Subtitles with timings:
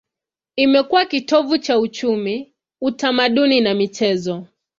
[0.55, 4.47] Imekuwa kitovu cha uchumi, utamaduni na michezo.